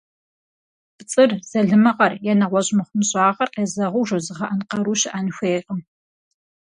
ПцӀыр, 0.97 1.31
залымыгъэр 1.49 2.13
е 2.31 2.33
нэгъуэщӀ 2.39 2.71
мыхъумыщӀагъэр 2.77 3.49
къезэгъыу 3.53 4.07
жозыгъэӀэн 4.07 4.61
къару 4.69 4.95
щыӀэн 4.99 5.27
хуейкъым. 5.35 5.79